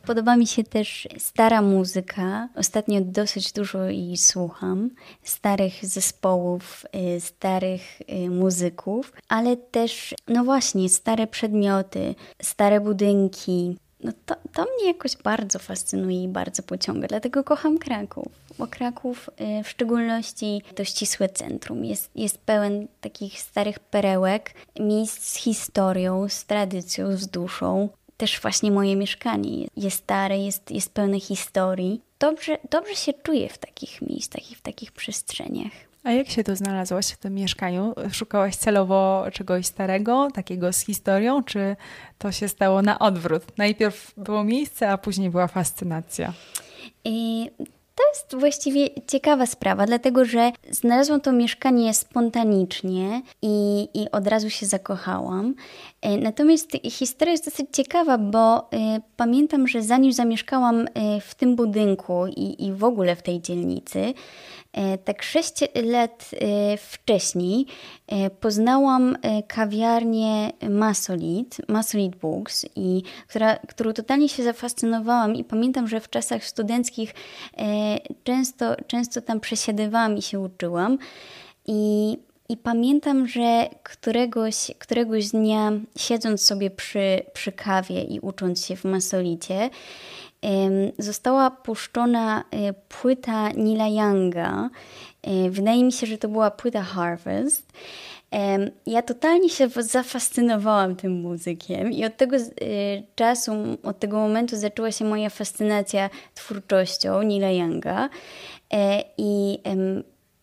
[0.06, 2.48] Podoba mi się też stara muzyka.
[2.56, 4.90] Ostatnio dosyć dużo jej słucham.
[5.22, 13.76] Starych zespołów, y, starych y, muzyków, ale też, no właśnie, stare przedmioty, stare budynki.
[14.04, 18.28] No to, to mnie jakoś bardzo fascynuje i bardzo pociąga, dlatego kocham Kraków.
[18.58, 19.30] Bo Kraków,
[19.60, 26.28] y, w szczególności to ścisłe centrum, jest, jest pełen takich starych perełek, miejsc z historią,
[26.28, 32.00] z tradycją, z duszą też właśnie moje mieszkanie jest stare, jest, jest pełne historii.
[32.18, 35.72] Dobrze, dobrze się czuję w takich miejscach i w takich przestrzeniach.
[36.04, 37.94] A jak się tu znalazłaś w tym mieszkaniu?
[38.12, 41.76] Szukałaś celowo czegoś starego, takiego z historią, czy
[42.18, 43.42] to się stało na odwrót?
[43.58, 46.32] Najpierw było miejsce, a później była fascynacja.
[47.04, 47.50] I
[47.98, 54.50] to jest właściwie ciekawa sprawa, dlatego że znalazłam to mieszkanie spontanicznie i, i od razu
[54.50, 55.54] się zakochałam.
[56.02, 58.76] E, natomiast historia jest dosyć ciekawa, bo y,
[59.16, 60.88] pamiętam, że zanim zamieszkałam y,
[61.20, 64.14] w tym budynku i, i w ogóle w tej dzielnicy,
[64.57, 64.57] E,
[65.04, 65.52] tak 6
[65.84, 67.66] lat e, wcześniej
[68.06, 69.16] e, poznałam
[69.48, 76.44] kawiarnię Masolit, Masolit Books, i, która, którą totalnie się zafascynowałam i pamiętam, że w czasach
[76.44, 77.14] studenckich
[78.24, 80.98] często, często tam przesiadywałam i się uczyłam.
[81.66, 82.18] I
[82.50, 88.84] i pamiętam, że któregoś, któregoś dnia, siedząc sobie przy, przy kawie i ucząc się w
[88.84, 89.70] masolicie,
[90.98, 94.70] została puszczona e, płyta Nila Younga.
[95.22, 97.72] E, wydaje mi się, że to była płyta Harvest.
[98.86, 102.40] Ja totalnie się zafascynowałam tym muzykiem i od tego e,
[103.14, 108.08] czasu, od tego momentu zaczęła się moja fascynacja twórczością Nila Younga.
[109.18, 109.58] I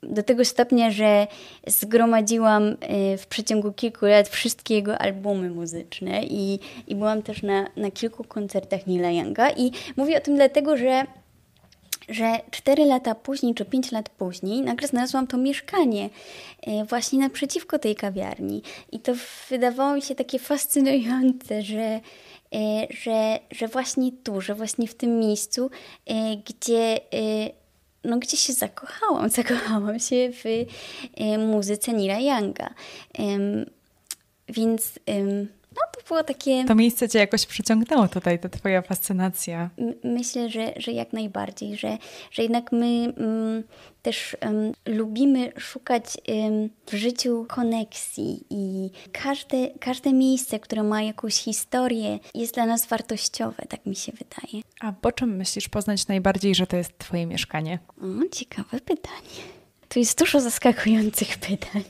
[0.10, 1.28] do tego stopnia, że
[1.68, 2.78] zgromadziłam y,
[3.18, 8.24] w przeciągu kilku lat wszystkie jego albumy muzyczne i, i byłam też na, na kilku
[8.24, 11.06] koncertach Nila Younga i mówię o tym dlatego, że
[12.10, 16.10] że 4 lata później, czy 5 lat później, nagle znalazłam to mieszkanie
[16.62, 18.62] e, właśnie naprzeciwko tej kawiarni.
[18.92, 19.14] I to
[19.50, 22.02] wydawało mi się takie fascynujące, że, e,
[22.90, 25.70] że, że właśnie tu, że właśnie w tym miejscu,
[26.46, 27.00] gdzie
[28.06, 29.30] no, gdzie się zakochałam.
[29.40, 30.66] Zakochałam się w
[31.38, 32.70] muzyce Nila Younga.
[34.50, 35.00] Więc
[35.76, 36.66] no to było takie...
[36.66, 39.70] To miejsce cię jakoś przyciągnęło tutaj, ta twoja fascynacja.
[40.04, 41.98] myślę, że, że jak najbardziej, że,
[42.32, 43.64] że jednak my mm,
[44.02, 51.36] też um, lubimy szukać um, w życiu koneksji i każde, każde miejsce, które ma jakąś
[51.36, 54.64] historię jest dla nas wartościowe, tak mi się wydaje.
[54.80, 57.80] A po czym myślisz poznać najbardziej, że to jest twoje mieszkanie?
[58.02, 59.44] O, ciekawe pytanie.
[59.90, 61.84] Tu jest dużo zaskakujących pytań.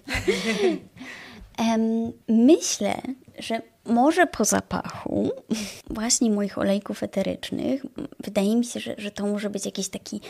[1.60, 3.02] um, myślę,
[3.40, 5.32] że może po zapachu
[5.90, 7.86] właśnie moich olejków eterycznych,
[8.20, 10.22] wydaje mi się, że, że to może być jakiś taki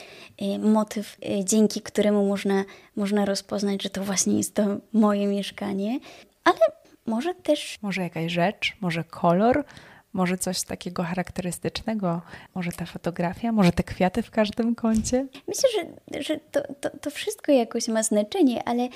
[0.41, 2.63] y, motyw, y, dzięki któremu można,
[2.95, 4.63] można rozpoznać, że to właśnie jest to
[4.93, 5.99] moje mieszkanie,
[6.43, 6.59] ale
[7.05, 7.79] może też...
[7.81, 9.65] Może jakaś rzecz, może kolor,
[10.13, 12.21] może coś takiego charakterystycznego,
[12.55, 15.27] może ta fotografia, może te kwiaty w każdym kącie?
[15.47, 18.89] Myślę, że, że to, to, to wszystko jakoś ma znaczenie, ale, e,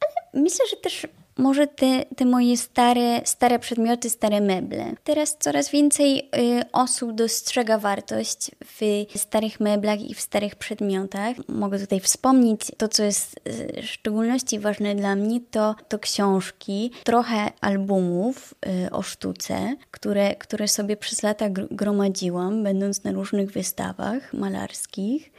[0.00, 1.06] ale myślę, że też
[1.38, 4.94] może te, te moje stare, stare przedmioty, stare meble.
[5.04, 11.36] Teraz coraz więcej y, osób dostrzega wartość w starych meblach i w starych przedmiotach.
[11.48, 16.90] Mogę tutaj wspomnieć to, co jest y, w szczególności ważne dla mnie, to, to książki,
[17.04, 18.54] trochę albumów
[18.86, 25.32] y, o sztuce, które, które sobie przez lata gromadziłam, będąc na różnych wystawach malarskich.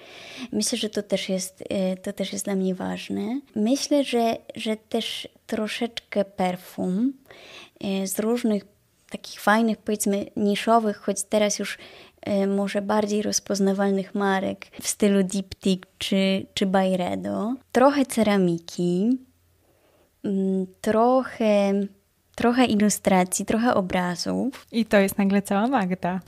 [0.52, 3.42] Myślę, że to też jest, y, to też jest dla mnie ważne.
[3.56, 7.14] Myślę, że, że też troszeczkę perfum
[7.82, 8.64] e, z różnych
[9.10, 11.78] takich fajnych, powiedzmy, niszowych, choć teraz już
[12.22, 17.56] e, może bardziej rozpoznawalnych marek w stylu Diptyk czy, czy Byredo.
[17.72, 19.18] Trochę ceramiki,
[20.24, 21.74] mm, trochę
[22.36, 24.68] trochę ilustracji, trochę obrazów.
[24.72, 26.20] I to jest nagle cała Magda.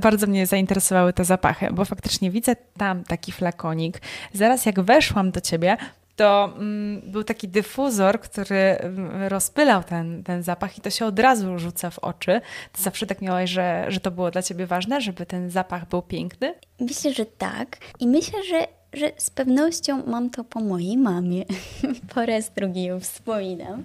[0.00, 4.00] Bardzo mnie zainteresowały te zapachy, bo faktycznie widzę tam taki flakonik.
[4.32, 5.76] Zaraz jak weszłam do ciebie,
[6.20, 11.18] to mm, był taki dyfuzor, który mm, rozpylał ten, ten zapach i to się od
[11.18, 12.40] razu rzuca w oczy.
[12.72, 16.02] Ty zawsze tak miałaś, że, że to było dla ciebie ważne, żeby ten zapach był
[16.02, 16.54] piękny?
[16.80, 17.76] Myślę, że tak.
[18.00, 21.44] I myślę, że, że z pewnością mam to po mojej mamie.
[22.14, 23.84] po raz drugi ją wspominam.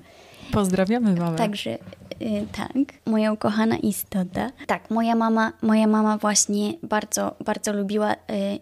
[0.51, 1.37] Pozdrawiamy mamę.
[1.37, 1.77] Także
[2.21, 2.71] y, tak,
[3.05, 4.51] moja ukochana istota.
[4.67, 8.15] Tak, moja mama, moja mama właśnie bardzo, bardzo lubiła y,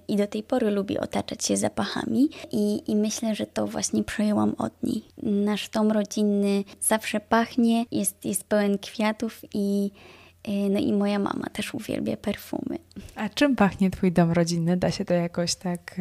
[0.08, 4.56] i do tej pory lubi otaczać się zapachami i, i myślę, że to właśnie przejęłam
[4.58, 5.04] od niej.
[5.24, 9.91] Nasz dom rodzinny zawsze pachnie, jest, jest pełen kwiatów i
[10.48, 12.78] y, no i moja mama też uwielbia perfumy.
[13.15, 14.78] A czym pachnie twój dom rodzinny?
[14.78, 15.96] Da się to jakoś tak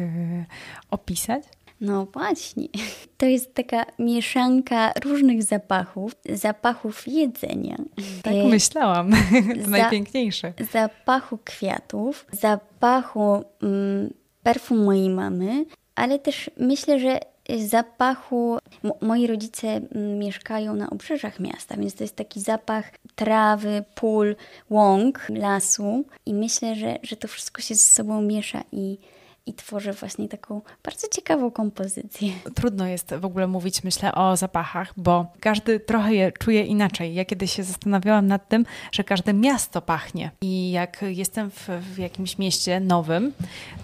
[0.91, 1.43] opisać?
[1.83, 2.67] No właśnie.
[3.17, 7.75] To jest taka mieszanka różnych zapachów, zapachów jedzenia.
[8.23, 9.11] Tak e, myślałam.
[9.55, 10.53] To za, najpiękniejsze.
[10.71, 15.65] Zapachu kwiatów, zapachu mm, perfum mojej mamy,
[15.95, 17.19] ale też myślę, że
[17.59, 18.57] zapachu.
[19.01, 24.35] moi rodzice mm, mieszkają na obrzeżach miasta, więc to jest taki zapach trawy, pól,
[24.69, 28.97] łąk, lasu i myślę, że, że to wszystko się ze sobą miesza i
[29.45, 32.29] i tworzę właśnie taką bardzo ciekawą kompozycję.
[32.55, 37.13] Trudno jest w ogóle mówić, myślę, o zapachach, bo każdy trochę je czuje inaczej.
[37.13, 40.31] Ja kiedyś się zastanawiałam nad tym, że każde miasto pachnie.
[40.41, 43.33] I jak jestem w, w jakimś mieście nowym,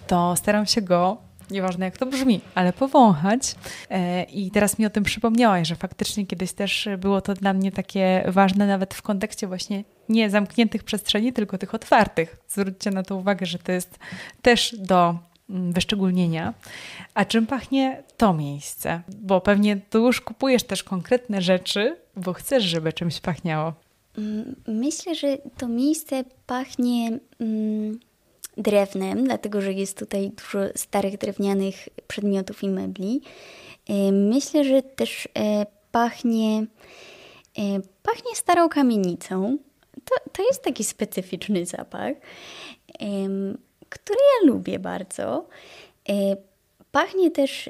[0.08, 1.18] to staram się go
[1.52, 3.56] nieważne jak to brzmi, ale powąchać.
[3.90, 7.72] E, I teraz mi o tym przypomniałaś, że faktycznie kiedyś też było to dla mnie
[7.72, 12.38] takie ważne, nawet w kontekście właśnie nie zamkniętych przestrzeni, tylko tych otwartych.
[12.48, 14.00] Zwróćcie na to uwagę, że to jest
[14.42, 16.54] też do wyszczególnienia.
[17.14, 19.02] A czym pachnie to miejsce?
[19.22, 23.74] Bo pewnie tu już kupujesz też konkretne rzeczy, bo chcesz, żeby czymś pachniało.
[24.18, 28.00] Mm, myślę, że to miejsce pachnie mm,
[28.58, 33.22] drewnem, dlatego że jest tutaj dużo starych drewnianych przedmiotów i mebli.
[33.90, 36.66] E, myślę, że też e, pachnie,
[37.58, 37.62] e,
[38.04, 39.58] pachnie starą kamienicą.
[40.06, 42.14] To, to jest taki specyficzny zapach
[43.90, 45.48] który ja lubię bardzo.
[46.10, 46.14] E,
[46.92, 47.70] pachnie też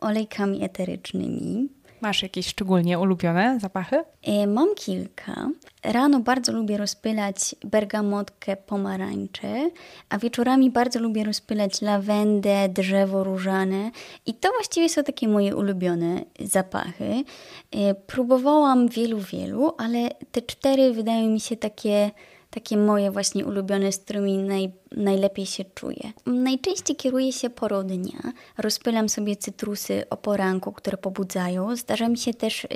[0.00, 1.68] olejkami eterycznymi.
[2.00, 4.04] Masz jakieś szczególnie ulubione zapachy?
[4.22, 5.50] E, mam kilka.
[5.84, 9.70] Rano bardzo lubię rozpylać bergamotkę, pomarańcze,
[10.08, 13.90] a wieczorami bardzo lubię rozpylać lawendę, drzewo różane.
[14.26, 17.24] I to właściwie są takie moje ulubione zapachy.
[17.70, 22.10] E, próbowałam wielu, wielu, ale te cztery wydają mi się takie
[22.58, 26.12] takie moje właśnie ulubione, z którymi naj, najlepiej się czuję.
[26.26, 28.32] Najczęściej kieruję się porą dnia.
[28.56, 31.76] Rozpylam sobie cytrusy o poranku, które pobudzają.
[31.76, 32.68] Zdarza mi się też y,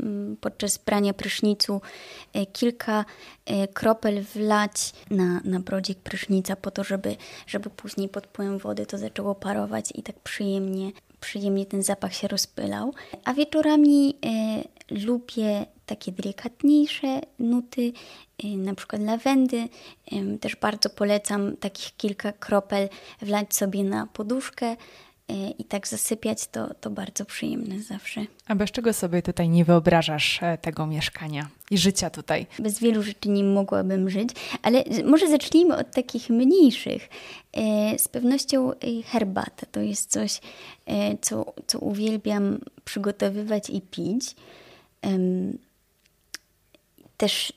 [0.00, 1.80] mm, podczas brania prysznicu
[2.36, 3.04] y, kilka
[3.50, 8.86] y, kropel wlać na, na brodzik prysznica po to, żeby, żeby później pod wpływem wody
[8.86, 12.94] to zaczęło parować i tak przyjemnie przyjemnie ten zapach się rozpylał.
[13.24, 14.18] A wieczorami
[14.90, 17.92] lubię takie delikatniejsze nuty,
[18.44, 19.68] y, na przykład lawendy.
[20.12, 22.88] Y, też bardzo polecam takich kilka kropel
[23.22, 24.76] wlać sobie na poduszkę
[25.58, 28.26] i tak zasypiać, to, to bardzo przyjemne zawsze.
[28.48, 32.46] A bez czego sobie tutaj nie wyobrażasz e, tego mieszkania i życia tutaj?
[32.58, 34.30] Bez wielu rzeczy nie mogłabym żyć,
[34.62, 37.08] ale może zacznijmy od takich mniejszych.
[37.52, 38.72] E, z pewnością
[39.06, 40.40] herbata to jest coś,
[40.86, 44.34] e, co, co uwielbiam przygotowywać i pić.
[47.16, 47.52] Też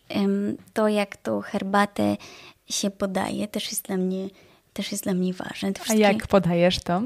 [0.74, 2.18] to, jak tą herbatę
[2.70, 4.28] się podaje, też jest dla mnie
[4.74, 5.72] też jest dla mnie ważne.
[5.90, 7.02] A jak podajesz to?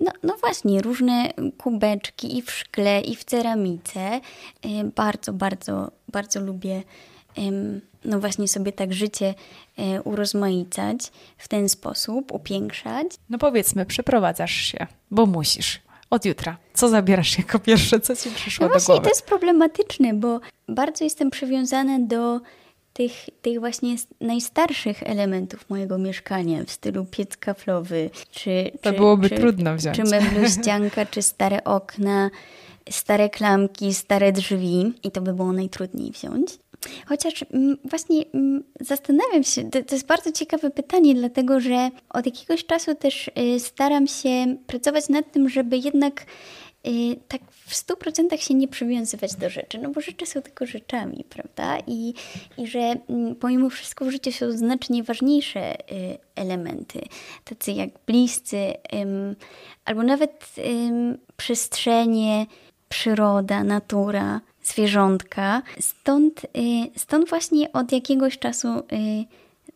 [0.00, 4.00] No, no właśnie, różne kubeczki i w szkle, i w ceramice.
[4.00, 4.20] E,
[4.96, 6.82] bardzo, bardzo, bardzo lubię
[8.04, 9.34] no właśnie sobie tak życie
[9.76, 13.06] e, urozmaicać w ten sposób, upiększać.
[13.28, 15.80] No powiedzmy, przeprowadzasz się, bo musisz.
[16.10, 16.56] Od jutra.
[16.74, 18.00] Co zabierasz jako pierwsze?
[18.00, 19.02] Co ci przyszło no do głowy?
[19.02, 22.40] to jest problematyczne, bo bardzo jestem przywiązana do
[22.92, 28.70] tych, tych właśnie najstarszych elementów mojego mieszkania w stylu piec kaflowy, czy...
[28.82, 29.96] To czy, byłoby czy, trudno wziąć.
[29.96, 32.30] Czy mebloździanka, czy stare okna,
[32.90, 36.58] stare klamki, stare drzwi i to by było najtrudniej wziąć.
[37.06, 42.26] Chociaż mm, właśnie mm, zastanawiam się, to, to, jest bardzo ciekawe pytanie, dlatego że od
[42.26, 46.26] jakiegoś czasu też y, staram się pracować nad tym, żeby jednak
[46.86, 50.66] Y, tak w stu procentach się nie przywiązywać do rzeczy, no bo rzeczy są tylko
[50.66, 51.78] rzeczami, prawda?
[51.86, 52.14] I,
[52.58, 57.00] i że mm, pomimo wszystko w życiu są znacznie ważniejsze y, elementy,
[57.44, 58.74] tacy jak bliscy,
[59.84, 60.54] albo nawet
[61.36, 62.46] przestrzenie,
[62.88, 65.62] przyroda, natura, zwierzątka.
[65.80, 66.48] Stąd, y,
[66.96, 68.68] stąd właśnie od jakiegoś czasu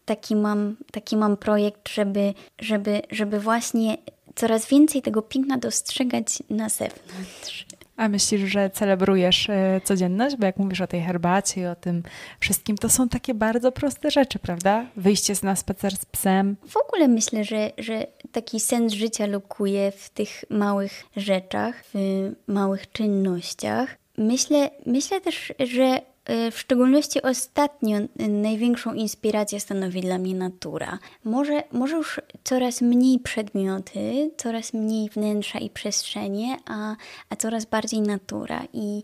[0.05, 3.99] taki mam, taki mam projekt, żeby, żeby, żeby właśnie
[4.35, 7.67] coraz więcej tego piękna dostrzegać na zewnątrz.
[7.97, 10.37] A myślisz, że celebrujesz e, codzienność?
[10.37, 12.03] Bo jak mówisz o tej herbacie i o tym
[12.41, 14.87] wszystkim, to są takie bardzo proste rzeczy, prawda?
[14.97, 16.57] Wyjście na spacer z psem.
[16.69, 22.93] W ogóle myślę, że, że taki sens życia lokuje w tych małych rzeczach, w małych
[22.93, 24.00] czynnościach.
[24.21, 30.99] Myślę, myślę też, że E, w szczególności ostatnio e, największą inspirację stanowi dla mnie natura.
[31.25, 36.97] Może, może już coraz mniej przedmioty, coraz mniej wnętrza i przestrzenie, a,
[37.31, 38.63] a coraz bardziej natura.
[38.73, 39.03] I,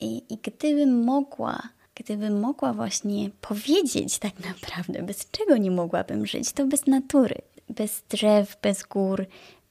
[0.00, 1.62] i, i gdybym mogła
[1.94, 7.34] gdybym mogła właśnie powiedzieć tak naprawdę, bez czego nie mogłabym żyć, to bez natury,
[7.68, 9.26] bez drzew, bez gór,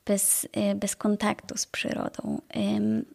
[0.08, 2.41] bez, e, bez kontaktu z przyrodą.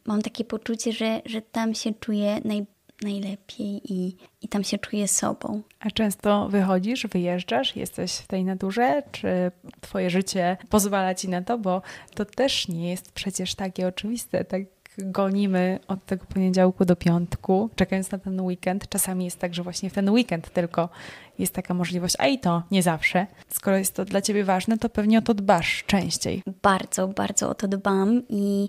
[0.07, 2.67] Mam takie poczucie, że, że tam się czuję naj,
[3.03, 5.63] najlepiej i, i tam się czuję sobą.
[5.81, 9.51] A często wychodzisz, wyjeżdżasz, jesteś w tej naturze, czy
[9.81, 11.83] twoje życie pozwala ci na to, bo
[12.15, 14.63] to też nie jest przecież takie oczywiste, tak
[14.99, 18.89] gonimy od tego poniedziałku do piątku, czekając na ten weekend.
[18.89, 20.89] Czasami jest tak, że właśnie w ten weekend tylko
[21.43, 23.27] jest taka możliwość, a i to nie zawsze.
[23.49, 26.43] Skoro jest to dla ciebie ważne, to pewnie o to dbasz częściej.
[26.63, 28.69] Bardzo, bardzo o to dbam i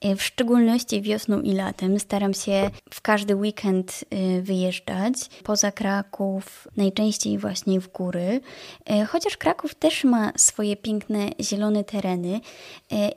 [0.00, 6.68] E, w szczególności wiosną i latem staram się w każdy weekend e, wyjeżdżać poza Kraków,
[6.76, 8.40] najczęściej właśnie w góry.
[8.86, 12.40] E, chociaż Kraków też ma swoje piękne zielone tereny.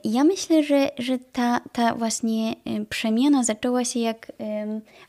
[0.04, 2.54] Ja myślę, że, że ta, ta właśnie
[2.88, 4.32] przemiana zaczęła się jak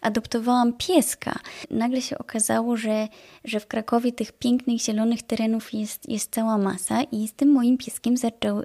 [0.02, 1.40] adoptowałam pieska.
[1.72, 3.08] Nagle się okazało, że,
[3.44, 3.85] że w Krakowie
[4.16, 8.16] tych pięknych zielonych terenów jest, jest cała masa i z tym moim pieskiem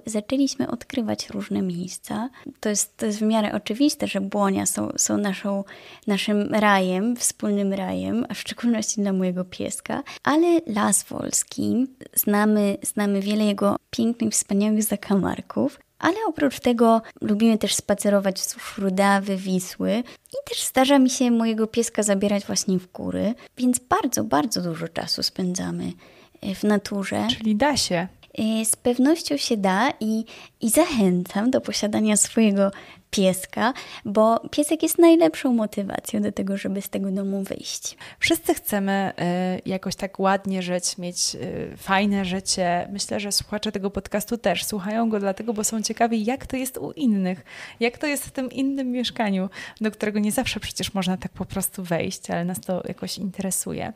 [0.05, 2.29] zaczęliśmy odkrywać różne miejsca.
[2.59, 5.63] To jest to jest w miarę oczywiste, że błonia są, są naszą,
[6.07, 13.21] naszym rajem, wspólnym rajem, a w szczególności dla mojego pieska, ale Las Wolski, znamy, znamy
[13.21, 20.49] wiele jego pięknych, wspaniałych zakamarków, ale oprócz tego lubimy też spacerować wzdłuż Rudawy, Wisły i
[20.49, 25.23] też zdarza mi się mojego pieska zabierać właśnie w góry, więc bardzo, bardzo dużo czasu
[25.23, 25.93] spędzamy
[26.41, 27.27] e, w naturze.
[27.37, 28.07] Czyli da się.
[28.39, 30.25] Y, z pewnością się da i,
[30.61, 32.71] i zachęcam do posiadania swojego
[33.11, 33.73] pieska,
[34.05, 37.97] bo piesek jest najlepszą motywacją do tego, żeby z tego domu wyjść.
[38.19, 39.13] Wszyscy chcemy
[39.57, 42.87] y, jakoś tak ładnie żyć, mieć y, fajne życie.
[42.91, 46.77] Myślę, że słuchacze tego podcastu też słuchają go dlatego, bo są ciekawi, jak to jest
[46.77, 47.45] u innych,
[47.79, 49.49] jak to jest w tym innym mieszkaniu,
[49.81, 53.93] do którego nie zawsze przecież można tak po prostu wejść, ale nas to jakoś interesuje.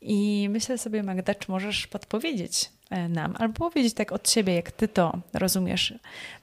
[0.00, 2.75] I myślę sobie, Magda, czy możesz podpowiedzieć
[3.08, 5.94] nam, albo powiedzieć tak od siebie, jak ty to rozumiesz,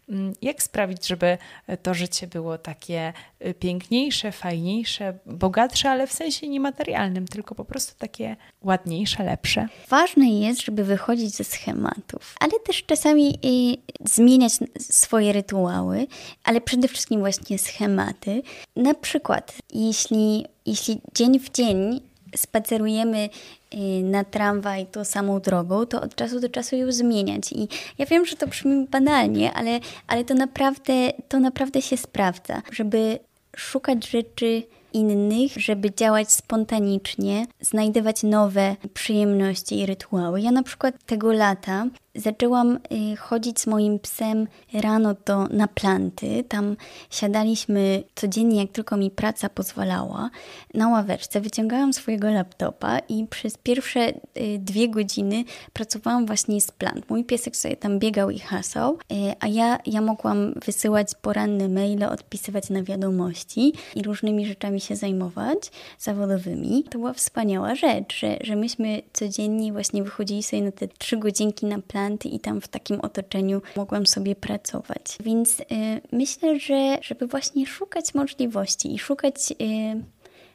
[0.10, 1.38] mm, jak sprawić, żeby
[1.84, 8.00] to życie było takie e, piękniejsze, fajniejsze, bogatsze, ale w sensie niematerialnym, tylko po prostu
[8.00, 9.68] takie ładniejsze, lepsze.
[9.90, 16.08] Ważne jest, żeby wychodzić ze schematów, ale też czasami y, zmieniać swoje rytuały,
[16.44, 18.42] ale przede wszystkim właśnie schematy.
[18.76, 22.02] Na przykład, jeśli, jeśli dzień w dzień
[22.36, 23.30] spacerujemy
[23.74, 27.52] y, na tramwaj tą samą drogą, to od czasu do czasu ją zmieniać.
[27.52, 27.68] I
[27.98, 30.94] ja wiem, że to brzmi banalnie, ale, ale to, naprawdę,
[31.28, 33.20] to naprawdę się sprawdza, żeby
[33.56, 34.64] szukać rzeczy
[34.94, 40.42] innych, żeby działać spontanicznie, znajdować nowe przyjemności i rytuały.
[40.42, 41.86] Ja na przykład tego lata
[42.16, 42.80] zaczęłam
[43.14, 46.44] y, chodzić z moim psem rano to na planty.
[46.48, 46.76] Tam
[47.10, 50.30] siadaliśmy codziennie, jak tylko mi praca pozwalała,
[50.74, 51.42] na ławeczce.
[51.42, 54.14] Wyciągałam swojego laptopa i przez pierwsze y,
[54.60, 55.44] dwie godziny
[55.74, 57.10] pracowałam właśnie z plant.
[57.10, 62.04] Mój piesek sobie tam biegał i hasał, y, a ja, ja mogłam wysyłać poranne maile,
[62.04, 66.84] odpisywać na wiadomości i różnymi rzeczami się zajmować zawodowymi.
[66.84, 71.66] To była wspaniała rzecz, że, że myśmy codziennie właśnie wychodzili sobie na te trzy godzinki
[71.66, 71.80] na
[72.10, 75.18] i tam w takim otoczeniu mogłam sobie pracować.
[75.20, 75.64] Więc y,
[76.12, 80.04] myślę, że żeby właśnie szukać możliwości i szukać y,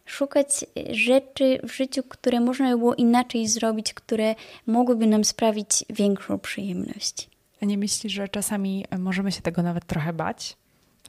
[0.05, 4.35] szukać rzeczy w życiu, które można by było inaczej zrobić, które
[4.67, 7.29] mogłyby nam sprawić większą przyjemność.
[7.63, 10.57] A nie myślisz, że czasami możemy się tego nawet trochę bać?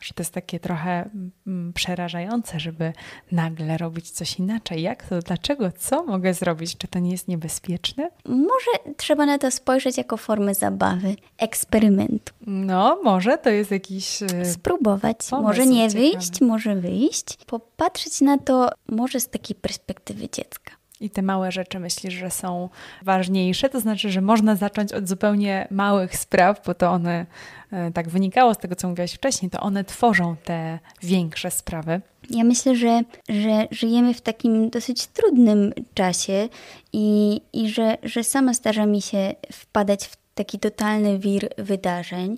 [0.02, 1.10] Że to jest takie trochę
[1.48, 2.94] mm, przerażające, żeby
[3.32, 4.82] nagle robić coś inaczej.
[4.82, 5.20] Jak to?
[5.20, 5.72] Dlaczego?
[5.72, 6.78] Co mogę zrobić?
[6.78, 8.10] Czy to nie jest niebezpieczne?
[8.26, 12.34] Może trzeba na to spojrzeć jako formę zabawy, eksperymentu.
[12.48, 14.24] No, może to jest jakiś.
[14.24, 15.18] E, Spróbować.
[15.32, 16.12] może nie ciekawy.
[16.12, 17.38] wyjść, może wyjść.
[17.46, 20.79] Popatrzeć na to może z takiej perspektywy dziecka.
[21.02, 22.70] I te małe rzeczy myślisz, że są
[23.02, 23.70] ważniejsze?
[23.70, 27.26] To znaczy, że można zacząć od zupełnie małych spraw, bo to one,
[27.72, 32.02] e, tak wynikało z tego, co mówiłaś wcześniej, to one tworzą te większe sprawy.
[32.30, 36.50] Ja myślę, że, że żyjemy w takim dosyć trudnym czasie
[36.94, 42.38] i, i że, że sama zdarza mi się wpadać w taki totalny wir wydarzeń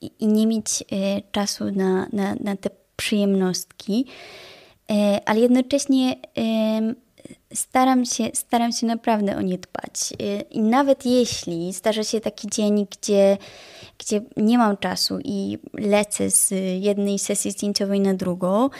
[0.00, 0.84] i, i nie mieć y,
[1.32, 4.06] czasu na, na, na te przyjemnostki,
[4.90, 4.94] y,
[5.24, 6.94] ale jednocześnie y,
[7.54, 10.12] staram się, staram się naprawdę o nie dbać.
[10.12, 13.38] Y, I nawet jeśli zdarza się taki dzień, gdzie,
[13.98, 18.70] gdzie nie mam czasu i lecę z jednej sesji zdjęciowej na drugą,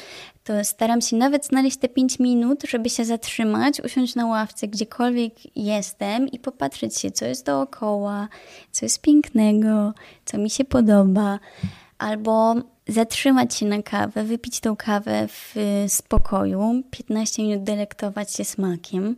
[0.45, 5.57] to staram się nawet znaleźć te 5 minut, żeby się zatrzymać, usiąść na ławce, gdziekolwiek
[5.57, 8.29] jestem i popatrzeć się, co jest dookoła,
[8.73, 9.95] co jest pięknego,
[10.25, 11.39] co mi się podoba.
[11.99, 12.55] Albo
[12.89, 15.55] zatrzymać się na kawę, wypić tą kawę w
[15.89, 19.17] spokoju, 15 minut delektować się smakiem.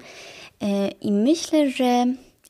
[0.62, 2.06] E, I myślę, że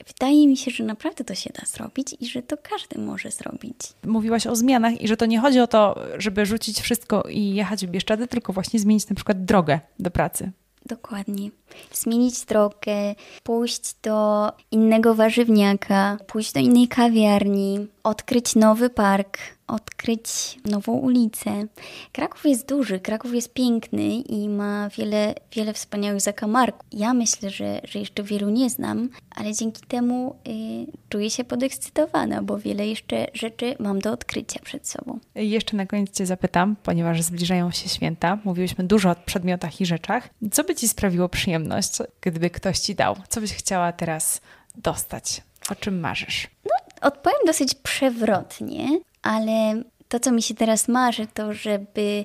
[0.07, 3.77] wydaje mi się, że naprawdę to się da zrobić i że to każdy może zrobić.
[4.07, 7.87] Mówiłaś o zmianach i że to nie chodzi o to, żeby rzucić wszystko i jechać
[7.87, 10.53] w Bieszczady, tylko właśnie zmienić na przykład drogę do pracy.
[10.87, 11.51] Dokładnie.
[11.93, 19.39] Zmienić drogę, pójść do innego warzywniaka, pójść do innej kawiarni, odkryć nowy park,
[19.75, 21.67] odkryć nową ulicę.
[22.13, 26.87] Kraków jest duży, Kraków jest piękny i ma wiele, wiele wspaniałych zakamarków.
[26.93, 32.43] Ja myślę, że, że jeszcze wielu nie znam, ale dzięki temu y, czuję się podekscytowana,
[32.43, 35.19] bo wiele jeszcze rzeczy mam do odkrycia przed sobą.
[35.35, 40.29] Jeszcze na koniec Cię zapytam, ponieważ zbliżają się święta, mówiłyśmy dużo o przedmiotach i rzeczach.
[40.53, 43.17] Co by Ci sprawiło przyjemność, gdyby ktoś Ci dał?
[43.29, 44.41] Co byś chciała teraz
[44.77, 45.43] dostać?
[45.71, 46.51] O czym marzysz?
[46.65, 48.89] No, odpowiem dosyć przewrotnie,
[49.25, 52.25] ale to, co mi się teraz marzy, to żeby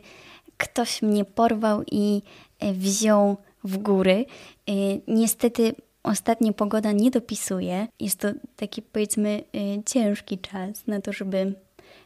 [0.57, 2.21] ktoś mnie porwał i
[2.59, 4.25] e, wziął w góry.
[4.67, 4.73] E,
[5.07, 7.87] niestety ostatnio pogoda nie dopisuje.
[7.99, 11.53] Jest to taki powiedzmy e, ciężki czas na to, żeby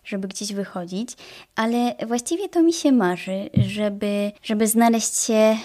[0.03, 1.09] żeby gdzieś wychodzić,
[1.55, 5.57] ale właściwie to mi się marzy, żeby, żeby znaleźć się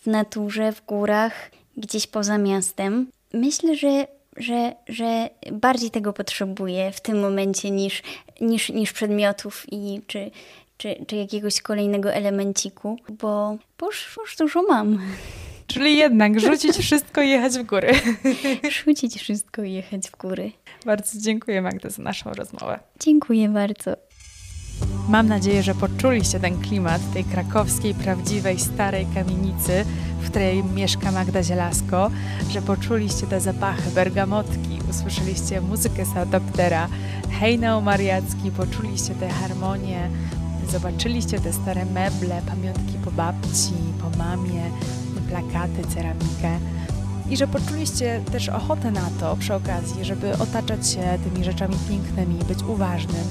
[0.00, 3.10] w naturze, w górach, gdzieś poza miastem.
[3.32, 4.06] Myślę, że
[4.42, 8.02] że, że bardziej tego potrzebuję w tym momencie niż,
[8.40, 10.30] niż, niż przedmiotów i czy,
[10.76, 14.98] czy, czy jakiegoś kolejnego elemenciku, bo, już, już dużo mam.
[15.66, 17.92] Czyli jednak rzucić wszystko i jechać w góry.
[18.84, 20.52] Rzucić wszystko i jechać w góry.
[20.86, 22.78] Bardzo dziękuję Magda za naszą rozmowę.
[23.00, 23.96] Dziękuję bardzo.
[25.08, 29.84] Mam nadzieję, że poczuliście ten klimat tej krakowskiej, prawdziwej, starej kamienicy,
[30.20, 32.10] w której mieszka Magda Zielasko,
[32.50, 36.88] że poczuliście te zapachy bergamotki, usłyszeliście muzykę Sadoptera,
[37.30, 40.08] hejnał mariacki, poczuliście te harmonie,
[40.70, 44.62] zobaczyliście te stare meble, pamiątki po babci, po mamie,
[45.28, 46.58] plakaty, ceramikę
[47.30, 52.44] i że poczuliście też ochotę na to przy okazji, żeby otaczać się tymi rzeczami pięknymi,
[52.44, 53.24] być uważnym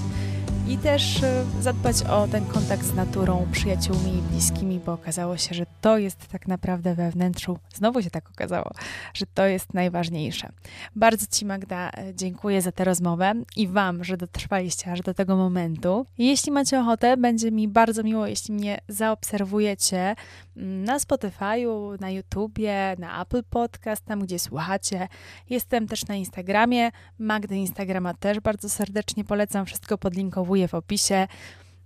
[0.71, 5.55] i też e, zadbać o ten kontakt z naturą, przyjaciółmi i bliskimi, bo okazało się,
[5.55, 8.71] że to jest tak naprawdę we wnętrzu, znowu się tak okazało,
[9.13, 10.49] że to jest najważniejsze.
[10.95, 15.35] Bardzo Ci, Magda, e, dziękuję za tę rozmowę i Wam, że dotrwaliście aż do tego
[15.35, 16.05] momentu.
[16.17, 20.15] Jeśli macie ochotę, będzie mi bardzo miło, jeśli mnie zaobserwujecie
[20.57, 25.07] mm, na Spotify'u, na YouTubie, na Apple Podcast, tam gdzie słuchacie.
[25.49, 26.91] Jestem też na Instagramie.
[27.19, 29.65] Magdy Instagrama też bardzo serdecznie polecam.
[29.65, 31.27] Wszystko podlinkowuję w opisie.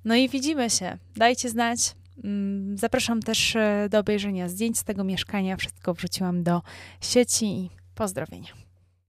[0.06, 0.98] No i widzimy się.
[1.16, 1.96] Dajcie znać.
[2.24, 5.58] Mm, zapraszam też e, do obejrzenia zdjęć z tego mieszkania.
[5.58, 6.62] Wszystko wrzuciłam do
[7.02, 8.65] sieci i pozdrowienia.